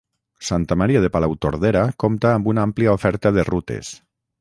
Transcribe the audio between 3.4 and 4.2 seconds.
rutes